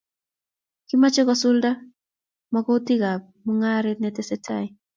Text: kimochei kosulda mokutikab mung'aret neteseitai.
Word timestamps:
kimochei 0.87 1.27
kosulda 1.29 1.71
mokutikab 2.53 3.21
mung'aret 3.45 3.97
neteseitai. 4.01 4.65